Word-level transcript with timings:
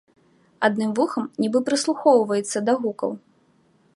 Адным 0.67 0.91
вухам 0.99 1.27
нібы 1.43 1.59
прыслухоўваецца 1.69 2.57
да 2.69 2.73
гукаў. 2.83 3.11